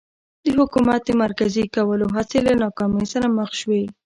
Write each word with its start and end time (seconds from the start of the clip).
د 0.43 0.45
حکومت 0.57 1.01
د 1.05 1.09
مرکزي 1.23 1.65
کولو 1.75 2.05
هڅې 2.15 2.39
له 2.47 2.51
ناکامۍ 2.63 3.05
سره 3.13 3.27
مخ 3.37 3.49
شوې. 3.61 3.83